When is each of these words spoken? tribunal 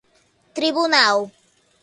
tribunal 0.55 1.29